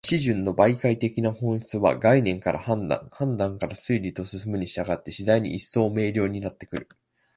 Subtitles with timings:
[0.03, 6.89] 思惟の媒介的な本質は、概念から判断、判断から推理と進むに従って、次第に一層明瞭になってくる。